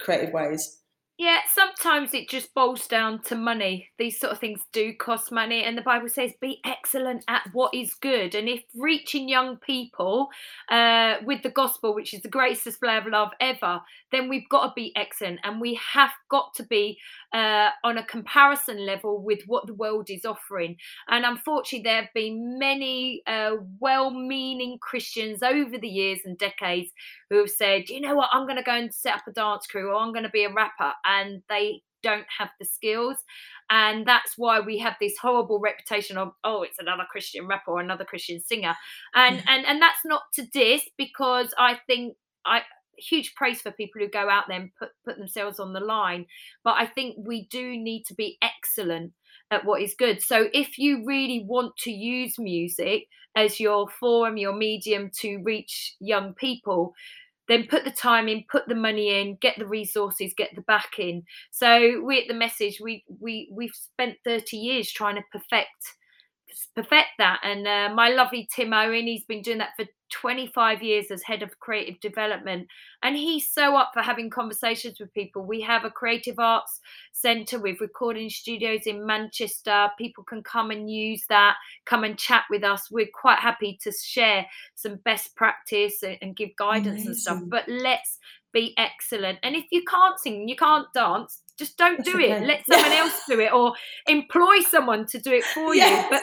[0.00, 0.77] creative ways?
[1.18, 3.90] Yeah, sometimes it just boils down to money.
[3.98, 7.74] These sort of things do cost money, and the Bible says, "Be excellent at what
[7.74, 10.28] is good." And if reaching young people
[10.68, 13.80] uh, with the gospel, which is the greatest display of love ever,
[14.12, 16.98] then we've got to be excellent, and we have got to be
[17.32, 20.76] uh, on a comparison level with what the world is offering.
[21.08, 26.90] And unfortunately, there have been many uh, well-meaning Christians over the years and decades
[27.30, 28.30] who have said, "You know what?
[28.32, 30.44] I'm going to go and set up a dance crew, or I'm going to be
[30.44, 33.16] a rapper." and they don't have the skills
[33.70, 37.80] and that's why we have this horrible reputation of oh it's another christian rapper or
[37.80, 38.74] another christian singer
[39.14, 39.42] and yeah.
[39.48, 42.16] and and that's not to diss because i think
[42.46, 42.60] i
[42.98, 46.26] huge praise for people who go out there and put put themselves on the line
[46.64, 49.12] but i think we do need to be excellent
[49.50, 50.22] at what is good.
[50.22, 53.04] So if you really want to use music
[53.36, 56.94] as your forum your medium to reach young people
[57.46, 61.24] then put the time in put the money in get the resources get the backing.
[61.50, 65.94] So we at the message we we we've spent 30 years trying to perfect
[66.74, 71.10] perfect that and uh, my lovely tim owen he's been doing that for 25 years
[71.10, 72.66] as head of creative development
[73.02, 75.44] and he's so up for having conversations with people.
[75.44, 76.80] We have a creative arts
[77.12, 79.88] centre with recording studios in manchester.
[79.98, 82.90] People can come and use that come and chat with us.
[82.90, 87.08] We're quite happy to share some best practice and, give guidance Amazing.
[87.08, 88.18] and stuff but let's
[88.52, 89.38] be excellent.
[89.42, 92.44] And if you can't sing you can't dance just don't That's do it.
[92.44, 93.74] let someone else do it or
[94.06, 96.04] employ someone to do it for yes.
[96.04, 96.22] you but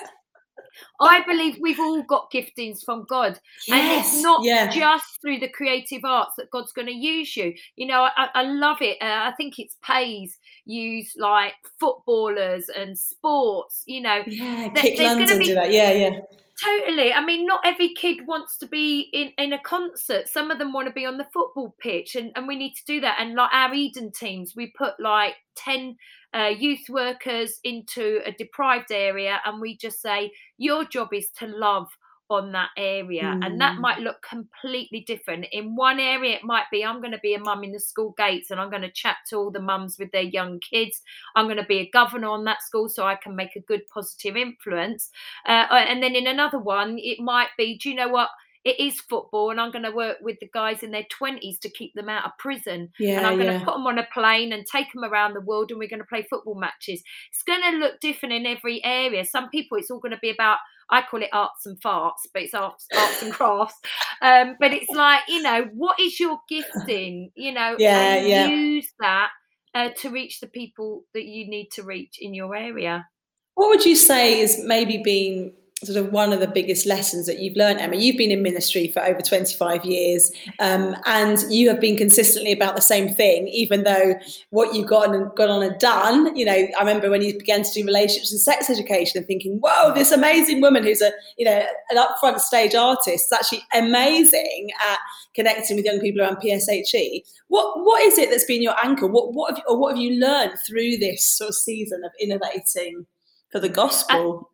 [0.99, 4.69] I believe we've all got giftings from God, yes, and it's not yeah.
[4.69, 7.53] just through the creative arts that God's going to use you.
[7.75, 8.97] You know, I, I love it.
[9.01, 13.83] Uh, I think it's pays use like footballers and sports.
[13.85, 15.71] You know, yeah, Kick London be, do that.
[15.71, 16.19] Yeah, yeah.
[16.63, 17.11] Totally.
[17.11, 20.29] I mean, not every kid wants to be in, in a concert.
[20.29, 22.85] Some of them want to be on the football pitch, and, and we need to
[22.85, 23.17] do that.
[23.19, 25.97] And like our Eden teams, we put like 10
[26.36, 31.48] uh, youth workers into a deprived area, and we just say, Your job is to
[31.48, 31.88] love
[32.30, 33.45] on that area mm.
[33.45, 33.82] and that mm.
[33.82, 37.39] might look completely different in one area it might be i'm going to be a
[37.39, 40.12] mum in the school gates and i'm going to chat to all the mums with
[40.12, 41.04] their young kids
[41.36, 43.82] i'm going to be a governor on that school so i can make a good
[43.93, 45.12] positive influence
[45.48, 48.30] uh, uh and then in another one it might be do you know what
[48.65, 51.69] it is football and I'm going to work with the guys in their 20s to
[51.69, 52.89] keep them out of prison.
[52.99, 53.60] Yeah, and I'm going yeah.
[53.60, 56.01] to put them on a plane and take them around the world and we're going
[56.01, 57.04] to play football matches.
[57.32, 59.23] It's going to look different in every area.
[59.23, 60.58] Some people, it's all going to be about,
[60.89, 63.80] I call it arts and farts, but it's arts, arts and crafts.
[64.23, 67.32] Um, but it's like, you know, what is your gifting?
[67.36, 68.47] You know, yeah, yeah.
[68.47, 69.30] use that
[69.75, 73.08] uh, to reach the people that you need to reach in your area.
[73.54, 77.39] What would you say is maybe being sort of one of the biggest lessons that
[77.39, 77.97] you've learned, Emma?
[77.97, 82.75] You've been in ministry for over 25 years um, and you have been consistently about
[82.75, 84.15] the same thing, even though
[84.51, 87.63] what you've got on, got on and done, you know, I remember when you began
[87.63, 91.43] to do relationships and sex education and thinking, whoa, this amazing woman who's a, you
[91.43, 94.99] know, an upfront stage artist is actually amazing at
[95.35, 97.21] connecting with young people around PSHE.
[97.49, 99.07] What, what is it that's been your anchor?
[99.07, 103.05] What, what, have, or what have you learned through this sort of season of innovating
[103.51, 104.49] for the gospel?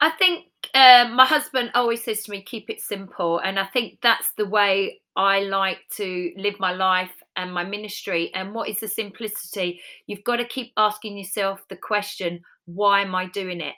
[0.00, 3.38] I, I think uh, my husband always says to me, keep it simple.
[3.38, 8.32] And I think that's the way I like to live my life and my ministry.
[8.34, 9.80] And what is the simplicity?
[10.06, 13.74] You've got to keep asking yourself the question, why am I doing it?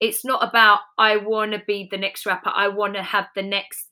[0.00, 3.42] It's not about, I want to be the next rapper, I want to have the
[3.42, 3.88] next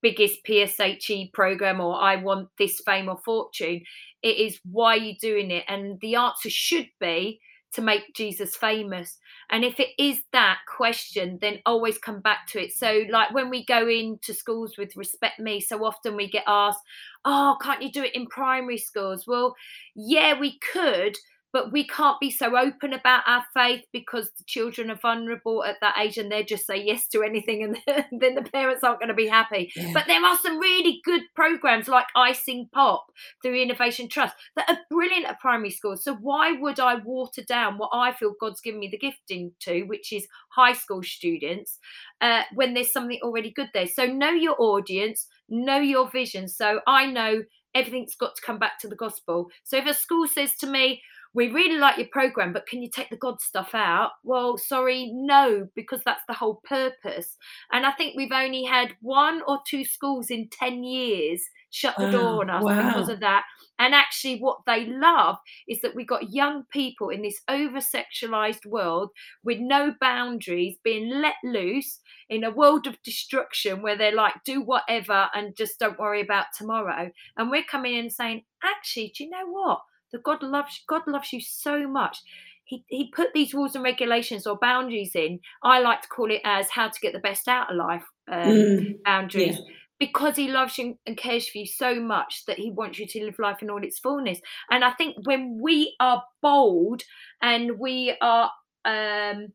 [0.00, 3.82] biggest PSHE program, or I want this fame or fortune.
[4.22, 5.64] It is why you're you doing it?
[5.66, 7.40] And the answer should be
[7.76, 9.18] to make Jesus famous.
[9.50, 12.72] And if it is that question, then always come back to it.
[12.72, 16.80] So, like when we go into schools with Respect Me, so often we get asked,
[17.24, 19.26] Oh, can't you do it in primary schools?
[19.26, 19.54] Well,
[19.94, 21.16] yeah, we could,
[21.56, 25.76] but we can't be so open about our faith because the children are vulnerable at
[25.80, 27.78] that age and they just say yes to anything and
[28.20, 29.90] then the parents aren't going to be happy yeah.
[29.94, 33.06] but there are some really good programs like i sing pop
[33.42, 37.78] through innovation trust that are brilliant at primary schools so why would i water down
[37.78, 41.78] what i feel god's given me the gifting to which is high school students
[42.20, 46.80] uh, when there's something already good there so know your audience know your vision so
[46.86, 47.40] i know
[47.76, 49.48] everything's got to come back to the gospel.
[49.62, 51.02] So if a school says to me,
[51.34, 54.12] we really like your program, but can you take the God stuff out?
[54.24, 57.36] Well, sorry, no, because that's the whole purpose.
[57.72, 62.10] And I think we've only had one or two schools in 10 years shut the
[62.10, 62.88] door on us wow.
[62.88, 63.44] because of that.
[63.78, 65.36] And actually, what they love
[65.68, 69.10] is that we've got young people in this over sexualized world
[69.44, 74.62] with no boundaries being let loose in a world of destruction where they're like, do
[74.62, 77.10] whatever and just don't worry about tomorrow.
[77.36, 79.80] And we're coming in and saying, actually, do you know what?
[80.12, 82.18] That God loves God loves you so much.
[82.64, 85.38] He, he put these rules and regulations or boundaries in.
[85.62, 88.42] I like to call it as how to get the best out of life um,
[88.42, 89.74] Mm, boundaries yeah.
[90.00, 93.24] because he loves you and cares for you so much that he wants you to
[93.24, 94.40] live life in all its fullness.
[94.68, 97.02] And I think when we are bold
[97.40, 98.50] and we are
[98.84, 99.52] um,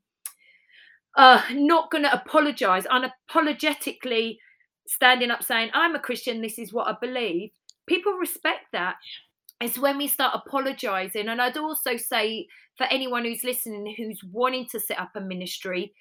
[1.17, 4.37] uh, not going to apologize, unapologetically
[4.87, 7.51] standing up saying, I'm a Christian, this is what I believe,
[7.87, 8.95] people respect that
[9.61, 12.47] it's when we start apologizing and i'd also say
[12.77, 15.93] for anyone who's listening who's wanting to set up a ministry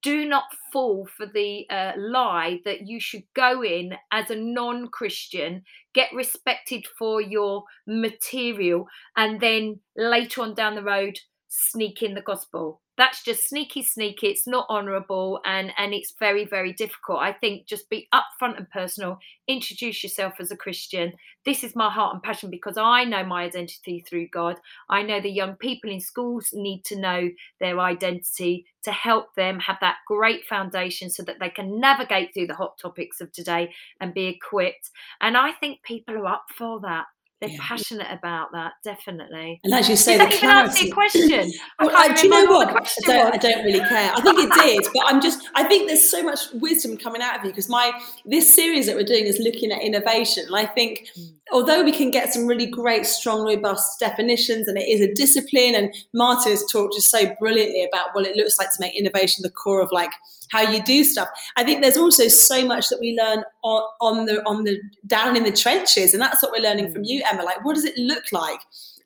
[0.00, 5.62] do not fall for the uh, lie that you should go in as a non-christian
[5.92, 12.22] get respected for your material and then later on down the road sneak in the
[12.22, 17.20] gospel that's just sneaky sneaky it's not honorable and and it's very very difficult.
[17.20, 21.12] I think just be upfront and personal introduce yourself as a christian.
[21.46, 24.56] This is my heart and passion because i know my identity through god.
[24.90, 27.30] I know the young people in schools need to know
[27.60, 32.48] their identity to help them have that great foundation so that they can navigate through
[32.48, 34.90] the hot topics of today and be equipped.
[35.20, 37.06] And i think people are up for that
[37.40, 37.58] they're Yeah.
[37.60, 41.28] passionate about that definitely And as you say, did the that even answer your clarity.
[41.28, 42.68] question Well, I, do you know what?
[42.68, 43.34] I don't.
[43.34, 44.12] I don't really care.
[44.14, 45.48] I think it did, but I'm just.
[45.54, 47.92] I think there's so much wisdom coming out of you because my
[48.24, 51.30] this series that we're doing is looking at innovation, and I think Mm.
[51.52, 55.74] although we can get some really great, strong, robust definitions, and it is a discipline,
[55.76, 59.42] and Martin has talked just so brilliantly about what it looks like to make innovation
[59.42, 60.10] the core of like
[60.50, 61.28] how you do stuff.
[61.56, 65.36] I think there's also so much that we learn on, on the on the down
[65.36, 67.42] in the trenches, and that's what we're learning from you, Emma.
[67.42, 68.60] Like, what does it look like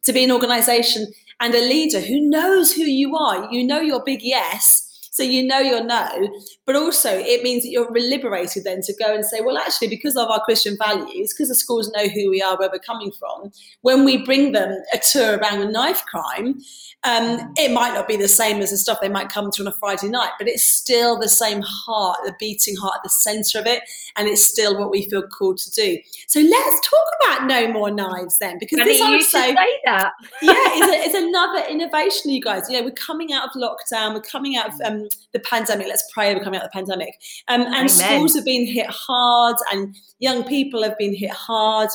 [0.04, 1.06] to be an organisation
[1.40, 3.52] and a leader who knows who you are?
[3.52, 4.91] You know your big yes.
[5.12, 6.09] So you know your no,
[6.64, 10.16] but also it means that you're liberated then to go and say, well, actually, because
[10.16, 13.53] of our Christian values, because the schools know who we are, where we're coming from,
[13.83, 16.62] when we bring them a tour around a knife crime,
[17.05, 19.68] um, it might not be the same as the stuff they might come to on
[19.68, 23.59] a Friday night, but it's still the same heart, the beating heart at the centre
[23.59, 23.83] of it,
[24.16, 25.98] and it's still what we feel called to do.
[26.29, 29.55] So let's talk about no more knives then, because this I you would should say,
[29.55, 30.12] say that.
[30.40, 32.70] yeah, it's, a, it's another innovation, you guys.
[32.70, 35.01] You know, we're coming out of lockdown, we're coming out of um,
[35.32, 35.86] the pandemic.
[35.88, 37.14] Let's pray we're coming out of the pandemic,
[37.48, 37.88] um, and Amen.
[37.88, 41.90] schools have been hit hard, and young people have been hit hard.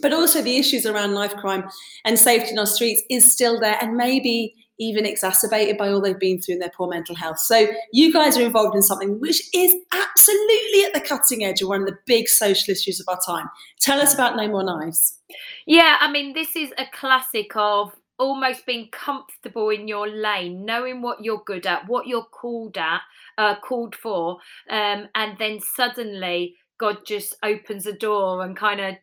[0.00, 1.68] But also the issues around knife crime
[2.04, 6.18] and safety in our streets is still there, and maybe even exacerbated by all they've
[6.18, 7.38] been through in their poor mental health.
[7.38, 11.68] So you guys are involved in something which is absolutely at the cutting edge of
[11.68, 13.50] one of the big social issues of our time.
[13.80, 15.18] Tell us about No More Knives.
[15.66, 21.02] Yeah, I mean, this is a classic of almost being comfortable in your lane, knowing
[21.02, 23.00] what you're good at, what you're called at,
[23.38, 24.38] uh, called for,
[24.70, 28.96] um, and then suddenly God just opens a door and kind of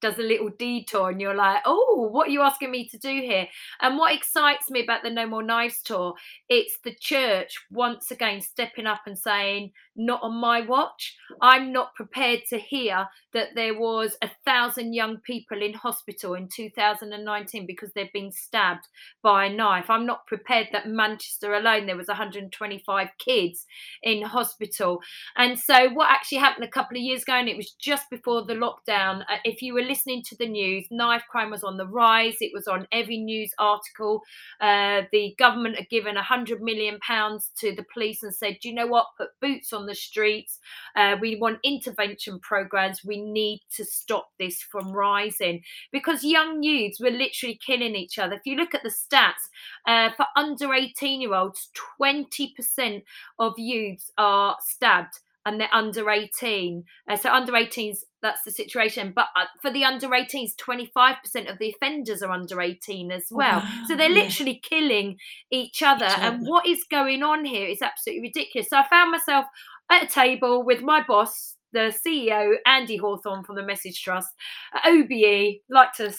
[0.00, 3.20] does a little detour, and you're like, "Oh, what are you asking me to do
[3.20, 3.46] here?"
[3.80, 6.14] And what excites me about the No More Knives tour,
[6.48, 9.72] it's the church once again stepping up and saying,
[10.08, 15.18] "Not on my watch." I'm not prepared to hear that there was a thousand young
[15.18, 18.86] people in hospital in 2019 because they've been stabbed
[19.22, 19.88] by a knife.
[19.88, 23.66] I'm not prepared that Manchester alone there was 125 kids
[24.02, 25.00] in hospital.
[25.36, 28.44] And so what actually happened a couple of years ago, and it was just before
[28.44, 29.22] the lockdown.
[29.22, 32.36] uh, If you were listening to the news, knife crime was on the rise.
[32.40, 34.22] It was on every news article.
[34.60, 38.74] Uh, the government had given 100 million pounds to the police and said, "Do you
[38.74, 39.06] know what?
[39.16, 40.58] Put boots on the streets.
[40.96, 43.04] Uh, we want intervention programs.
[43.04, 48.36] We need to stop this from rising because young youths were literally killing each other.
[48.36, 49.50] If you look at the stats
[49.86, 51.68] uh, for under 18 year olds,
[52.00, 53.02] 20%
[53.38, 56.84] of youths are stabbed and they're under 18.
[57.08, 59.12] Uh, so under 18s, that's the situation.
[59.14, 63.62] But uh, for the under 18s, 25% of the offenders are under 18 as well.
[63.86, 65.18] so they're Wow, literally killing
[65.50, 66.06] each other.
[66.06, 68.68] Each And what is going on here is absolutely ridiculous.
[68.68, 69.46] So I found myself
[69.90, 74.28] at a table with my boss, the CEO, Andy Hawthorne from the Message Trust,
[74.74, 76.12] at OBE, like to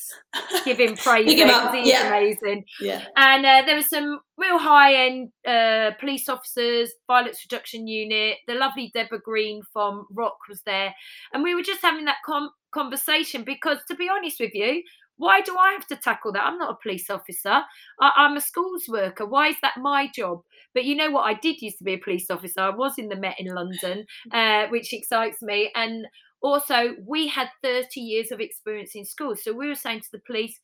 [0.64, 2.08] give him praise him up, he's yeah.
[2.08, 2.64] amazing.
[2.80, 3.06] Yeah.
[3.16, 8.38] And uh, there were some real high end uh, police officers, violence reduction unit.
[8.48, 10.94] The lovely Debra Green from ROC was there.
[11.34, 14.82] And we were just having that com- conversation because, to be honest with you,
[15.22, 16.48] why do I have to tackle that?
[16.48, 17.62] I'm not a police officer.
[18.00, 19.24] I, am a schools worker.
[19.24, 20.42] Why is that my job?
[20.74, 21.28] But you know what?
[21.28, 22.60] I did used to be a police officer.
[22.60, 25.72] I was in the Met in London, uh, which excites me.
[25.76, 26.08] And
[26.42, 29.44] also, we had 30 years of experience in schools.
[29.44, 30.60] So we were saying to the police,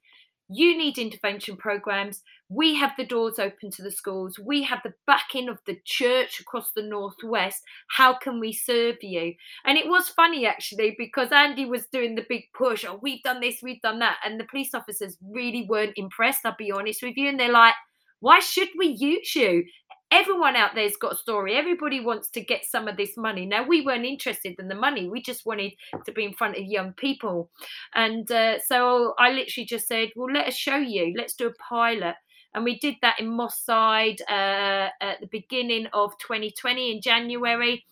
[0.50, 2.24] you need intervention programs.
[2.50, 4.40] We have the doors open to the schools.
[4.40, 7.62] We have the backing of the church across the Northwest.
[7.90, 9.34] How can we serve you?
[9.66, 12.86] And it was funny actually because Andy was doing the big push.
[12.88, 14.18] Oh, we've done this, we've done that.
[14.24, 17.28] And the police officers really weren't impressed, I'll be honest with you.
[17.28, 17.76] And they're like,
[18.20, 19.64] why should we use you?
[20.12, 21.56] everyone out there's got a story.
[21.56, 23.46] Everybody wants to get some of this money.
[23.46, 25.10] Now, we weren't interested in the money.
[25.10, 25.74] We just wanted
[26.06, 27.50] to be in front of young people.
[27.94, 31.14] And uh, so I literally just said, well, let us show you.
[31.18, 32.16] Let's do a pilot.
[32.54, 37.86] And we did that in Moss Side uh, at the beginning of 2020 in January.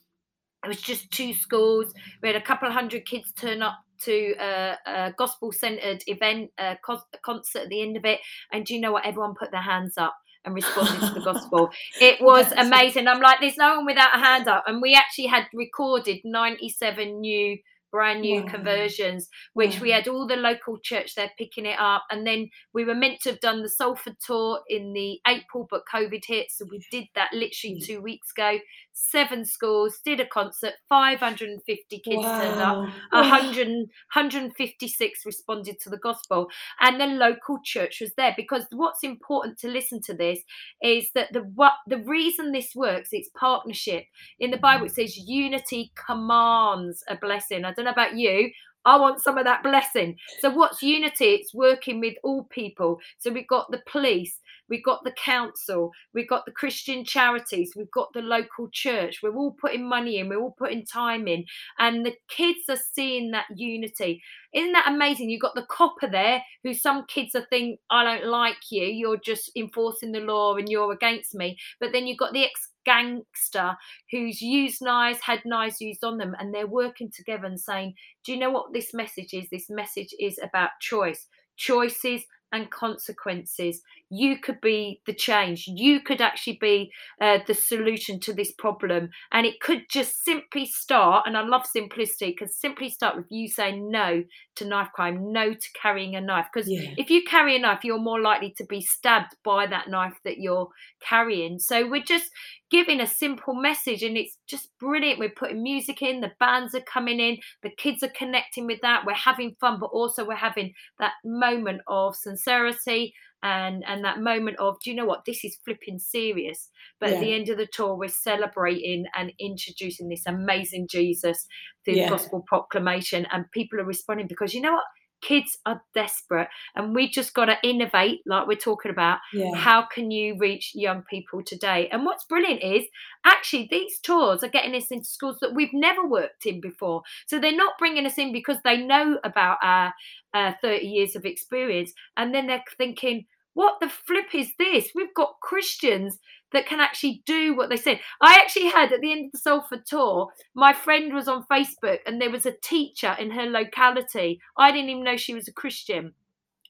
[0.64, 1.94] It was just two schools.
[2.22, 6.52] We had a couple of hundred kids turn up to a, a gospel centered event,
[6.58, 8.20] a concert at the end of it.
[8.52, 9.06] And do you know what?
[9.06, 11.70] Everyone put their hands up and responded to the gospel.
[12.00, 13.08] It was amazing.
[13.08, 14.64] I'm like, there's no one without a hand up.
[14.68, 17.58] And we actually had recorded 97 new
[17.96, 18.48] brand new wow.
[18.52, 19.82] conversions, which wow.
[19.82, 22.04] we had all the local church there picking it up.
[22.12, 25.84] And then we were meant to have done the Salford tour in the April, but
[25.92, 26.52] COVID hit.
[26.52, 27.86] So we did that literally mm.
[27.86, 28.58] two weeks ago.
[28.98, 32.42] Seven schools, did a concert, 550 kids wow.
[32.42, 32.78] turned up,
[33.12, 36.48] 100, 156 responded to the gospel.
[36.80, 40.40] And the local church was there because what's important to listen to this
[40.82, 44.06] is that the what the reason this works, it's partnership.
[44.40, 47.66] In the Bible, it says unity commands a blessing.
[47.66, 48.50] I don't know about you.
[48.86, 50.16] I want some of that blessing.
[50.40, 51.26] So, what's unity?
[51.26, 53.00] It's working with all people.
[53.18, 57.92] So, we've got the police, we've got the council, we've got the Christian charities, we've
[57.92, 59.20] got the local church.
[59.22, 61.46] We're all putting money in, we're all putting time in,
[61.80, 64.22] and the kids are seeing that unity.
[64.54, 65.30] Isn't that amazing?
[65.30, 69.20] You've got the copper there, who some kids are think, I don't like you, you're
[69.24, 71.58] just enforcing the law and you're against me.
[71.80, 73.76] But then you've got the ex gangster
[74.12, 78.32] who's used knives, had knives used on them, and they're working together and saying, Do
[78.32, 79.48] you know what this message is?
[79.52, 81.28] This message is about choice.
[81.58, 83.82] Choices and consequences.
[84.10, 85.66] You could be the change.
[85.68, 89.10] You could actually be uh, the solution to this problem.
[89.32, 93.48] And it could just simply start, and I love simplicity, because simply start with you
[93.50, 94.24] saying no
[94.56, 96.48] to knife crime, no to carrying a knife.
[96.54, 96.94] Because yeah.
[96.98, 100.38] if you carry a knife, you're more likely to be stabbed by that knife that
[100.38, 100.70] you're
[101.02, 101.60] carrying.
[101.60, 102.30] So we're just
[102.72, 105.20] giving a simple message, and it's just brilliant.
[105.20, 109.06] We're putting music in, the bands are coming in, the kids are connecting with that.
[109.06, 114.58] We're having fun, but also we're having that moment of sincerity and and that moment
[114.60, 117.16] of do you know what this is flipping serious but yeah.
[117.16, 121.46] at the end of the tour we're celebrating and introducing this amazing jesus
[121.84, 122.10] through yeah.
[122.10, 124.84] gospel proclamation and people are responding because you know what
[125.26, 129.56] kids are desperate and we just got to innovate like we're talking about yeah.
[129.56, 132.84] how can you reach young people today and what's brilliant is
[133.26, 137.40] actually these tours are getting us into schools that we've never worked in before so
[137.40, 139.92] they're not bringing us in because they know about our
[140.36, 144.92] uh, 30 years of experience and then they're thinking what the flip is this?
[144.94, 146.20] We've got Christians
[146.52, 148.00] that can actually do what they said.
[148.22, 152.00] I actually had at the end of the Salford tour, my friend was on Facebook
[152.06, 154.40] and there was a teacher in her locality.
[154.58, 156.14] I didn't even know she was a Christian.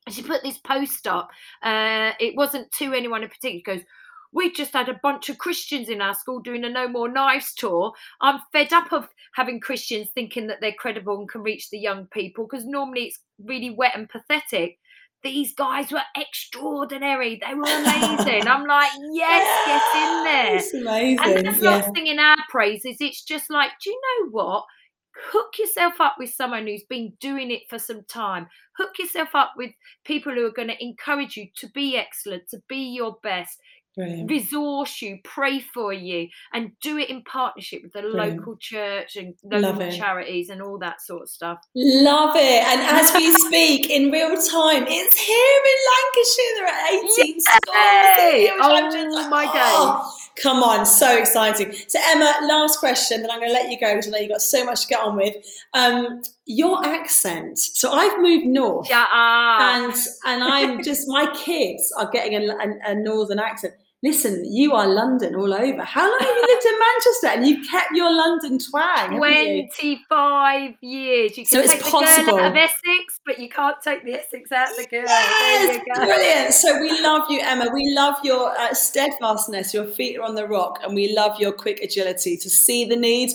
[0.09, 1.29] She put this post up.
[1.63, 3.57] Uh, it wasn't to anyone in particular.
[3.57, 3.85] She goes,
[4.31, 7.55] we just had a bunch of Christians in our school doing a No More Knives
[7.55, 7.93] tour.
[8.21, 12.05] I'm fed up of having Christians thinking that they're credible and can reach the young
[12.07, 14.77] people because normally it's really wet and pathetic
[15.25, 17.41] these guys were extraordinary.
[17.45, 18.47] They were amazing.
[18.47, 20.55] I'm like, yes, get in there.
[20.55, 21.19] It's amazing.
[21.19, 21.77] And that's yeah.
[21.79, 22.97] not singing our praises.
[22.99, 24.65] It's just like, do you know what?
[25.31, 28.47] Hook yourself up with someone who's been doing it for some time.
[28.77, 29.71] Hook yourself up with
[30.03, 33.57] people who are going to encourage you to be excellent, to be your best.
[33.95, 34.29] Brilliant.
[34.29, 38.39] resource you, pray for you, and do it in partnership with the Brilliant.
[38.39, 41.59] local church and local charities and all that sort of stuff.
[41.75, 42.63] Love it.
[42.67, 46.55] And as we speak in real time, it's here in Lancashire.
[46.55, 48.47] There are 18 Yay!
[48.47, 49.23] schools.
[49.25, 49.53] Oh my God.
[49.55, 51.73] Oh, come on, so exciting.
[51.87, 54.31] So, Emma, last question, then I'm going to let you go because I know you've
[54.31, 55.35] got so much to get on with.
[55.73, 57.57] Um, your accent.
[57.57, 59.05] So I've moved north, yeah,
[59.77, 59.93] and
[60.25, 64.87] and I'm just my kids are getting a, a, a northern accent listen, you are
[64.87, 65.83] London all over.
[65.83, 69.17] How long have you lived in Manchester and you've kept your London twang?
[69.17, 71.37] 25 years.
[71.37, 72.37] You can so take the possible.
[72.37, 75.03] girl out of Essex, but you can't take the Essex out of the girl.
[75.05, 76.53] Yes, brilliant.
[76.53, 77.69] So we love you, Emma.
[77.73, 79.73] We love your uh, steadfastness.
[79.73, 82.95] Your feet are on the rock, and we love your quick agility to see the
[82.95, 83.31] need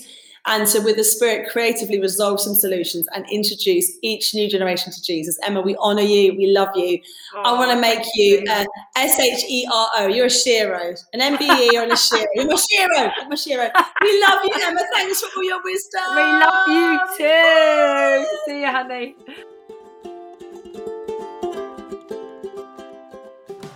[0.47, 5.03] and to, with the Spirit, creatively resolve some solutions and introduce each new generation to
[5.03, 5.38] Jesus.
[5.45, 6.34] Emma, we honour you.
[6.34, 6.99] We love you.
[7.45, 8.64] I want to Oh, make you uh,
[8.97, 10.07] S H E R O.
[10.09, 12.24] You're a Shero, an MBE or a Shero.
[12.34, 13.12] You're my Shero.
[13.16, 13.70] You're my Shero.
[14.03, 14.80] We love you, Emma.
[14.95, 16.01] Thanks for all your wisdom.
[16.16, 18.26] We love you too.
[18.47, 19.16] See you, honey.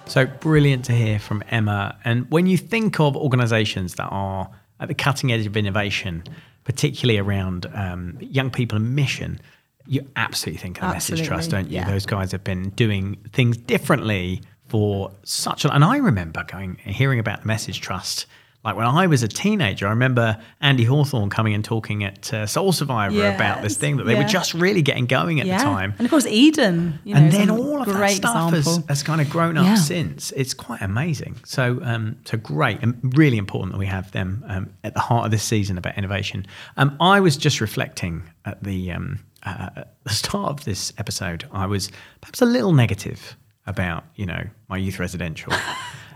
[0.07, 1.99] So brilliant to hear from Emma.
[2.05, 4.49] And when you think of organisations that are
[4.81, 6.23] at the cutting edge of innovation,
[6.65, 9.41] particularly around um, young people and mission,
[9.87, 11.77] you absolutely think of the Message Trust, don't you?
[11.77, 11.91] yeah.
[11.91, 15.73] Those guys have been doing things differently for such a.
[15.73, 18.27] And I remember going and hearing about the Message Trust.
[18.65, 22.47] Like when I was a teenager, I remember Andy Hawthorne coming and talking at uh,
[22.47, 25.59] Soul Survivor about this thing that they were just really getting going at yeah.
[25.59, 26.99] the time And of course, Eden.
[27.05, 29.75] You know, and then all of that stuff has, has kind of grown up Yeah.
[29.75, 30.33] since.
[30.33, 31.37] It's quite amazing.
[31.45, 35.27] So, um, so great and really important that we have them um, at the heart
[35.27, 36.47] of this season about innovation.
[36.77, 41.45] Um, I was just reflecting at the um, uh, at the start of this episode.
[41.53, 41.91] I was
[42.23, 43.37] perhaps a little negative
[43.67, 45.53] about you know my youth residential.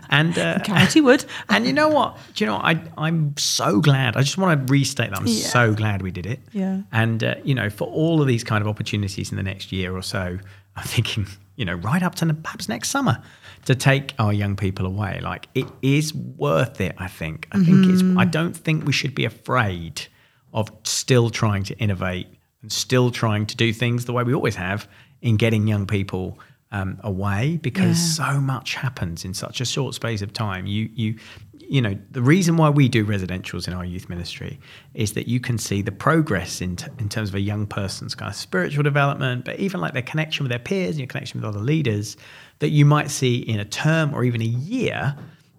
[0.09, 1.25] And uh, Carroty Wood.
[1.49, 2.17] and you know what?
[2.33, 4.17] Do you know I I'm so glad.
[4.17, 5.47] I just want to restate that I'm Yeah.
[5.47, 6.39] so glad we did it.
[6.51, 6.81] Yeah.
[6.91, 9.95] And uh, you know, for all of these kind of opportunities in the next year
[9.95, 10.37] or so,
[10.75, 13.21] I'm thinking, you know, right up to perhaps next summer,
[13.65, 15.19] to take our young people away.
[15.21, 16.95] Like it is worth it.
[16.97, 17.47] I think.
[17.51, 18.01] I think it's.
[18.17, 20.07] I don't think we should be afraid
[20.53, 22.27] of still trying to innovate
[22.61, 24.87] and still trying to do things the way we always have
[25.21, 26.39] in getting young people
[26.71, 30.65] um, away because so much happens in such a short space of time.
[30.65, 31.15] You you
[31.53, 34.59] you know the reason why we do residentials in our youth ministry
[34.93, 38.15] is that you can see the progress in, t- in terms of a young person's
[38.15, 41.41] kind of spiritual development, but even like their connection with their peers and your connection
[41.41, 42.17] with other leaders
[42.59, 45.15] that you might see in a term or even a year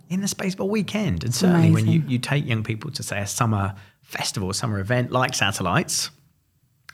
[0.08, 1.22] in the space of a weekend.
[1.24, 5.12] And certainly when you, you take young people to say a summer festival, summer event
[5.12, 6.11] like Satellites,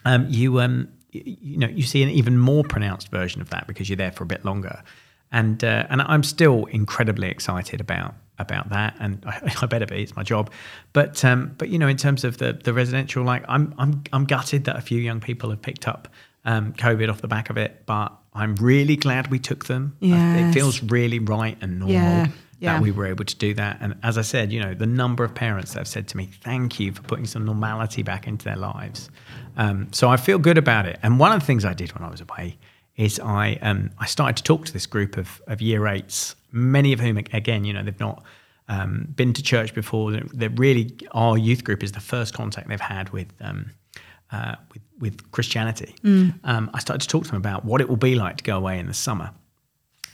[0.05, 0.89] um, you um,
[1.25, 4.25] you, know you see an even more pronounced version of that because you're there for
[4.25, 4.83] a bit longer,
[5.33, 10.03] and uh, and I'm still incredibly excited about about that, and I, I better be.
[10.03, 10.51] It's my job,
[10.93, 14.25] but um, but you know in terms of the the residential, like I'm I'm I'm
[14.25, 16.09] gutted that a few young people have picked up
[16.45, 19.97] um, COVID off the back of it, but I'm really glad we took them.
[20.01, 20.51] Yes.
[20.51, 22.29] It feels really right and normal Yeah,
[22.59, 22.75] yeah.
[22.75, 23.79] that we were able to do that.
[23.81, 26.31] And as I said, you know, the number of parents that have said to me,
[26.43, 29.11] "Thank you for putting some normality back into their lives."
[29.57, 30.99] Um, so I feel good about it.
[31.03, 32.59] And one of the things I did when I was away
[32.97, 36.93] is I um, I started to talk to this group of of year eights, many
[36.93, 38.23] of whom, again, you know, they've not
[38.69, 40.13] um, been to church before.
[40.13, 43.33] They're, really our youth group is the first contact they've had with.
[43.41, 43.73] Um,
[44.33, 45.95] uh, with, with Christianity,
[46.43, 48.57] um, I started to talk to them about what it will be like to go
[48.57, 49.31] away in the summer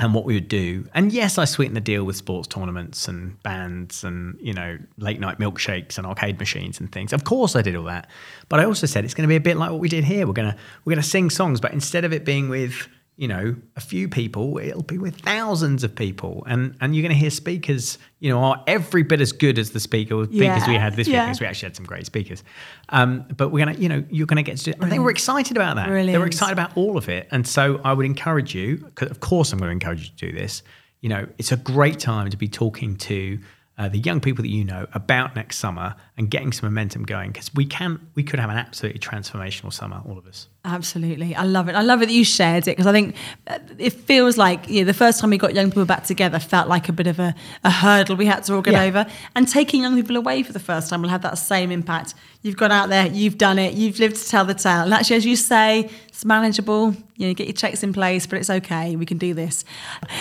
[0.03, 0.89] and what we would do.
[0.95, 5.21] And yes, I sweetened the deal with sports tournaments and bands and, you know, late
[5.21, 7.13] night milkshakes and arcade machines and things.
[7.13, 8.09] Of course I did all that.
[8.49, 10.27] But I also said it's going to be a bit like what we did here.
[10.27, 13.29] We're going to we're going to sing songs, but instead of it being with, you
[13.29, 16.45] know, a few people, it'll be with thousands of people.
[16.47, 19.71] And and you're going to hear speakers, you know, are every bit as good as
[19.71, 22.43] the speaker speakers we had this week because we actually had some great speakers.
[22.89, 24.99] Um, but we're going to, you know, you're going to get to do And they
[24.99, 25.87] were excited about that.
[25.87, 26.27] They were Brilliant.
[26.27, 27.29] excited about all of it.
[27.31, 30.33] And so I would encourage you cause of course, I'm going to encourage you to
[30.33, 30.63] do this.
[31.01, 33.39] You know, it's a great time to be talking to
[33.79, 37.31] uh, the young people that you know about next summer and getting some momentum going
[37.31, 40.47] because we can, we could have an absolutely transformational summer, all of us.
[40.65, 41.35] Absolutely.
[41.35, 41.75] I love it.
[41.75, 43.17] I love it that you shared it because I think
[43.49, 46.39] uh, it feels like you know, the first time we got young people back together
[46.39, 47.35] felt like a bit of a,
[47.65, 48.83] a hurdle we had to all get Yeah.
[48.85, 49.07] over.
[49.35, 52.15] And taking young people away for the first time will have that same impact.
[52.43, 54.83] You've gone out there, you've done it, you've lived to tell the tale.
[54.83, 56.95] And actually, as you say, it's manageable.
[57.17, 58.97] You know, get your checks in place, but it's okay.
[58.97, 59.65] We can do this.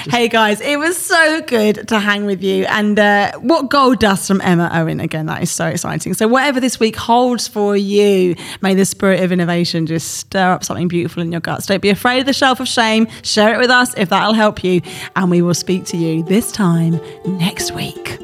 [0.10, 2.66] hey guys, it was so good to hang with you.
[2.66, 5.26] And uh, what gold dust from Emma Owen again?
[5.28, 6.14] That is so exciting.
[6.14, 10.64] So whatever this week holds for you, may the spirit of innovation just stir up
[10.64, 11.66] something beautiful in your guts.
[11.66, 13.08] Don't be afraid of the shelf of shame.
[13.24, 14.82] Share it with us if that'll help you,
[15.16, 18.20] and we will speak to you this time next week.